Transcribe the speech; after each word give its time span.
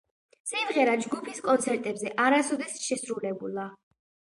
სიმღერა 0.51 0.95
ჯგუფის 1.03 1.43
კონცერტებზე 1.49 2.13
არასოდეს 2.27 2.85
შესრულებულა. 2.91 3.73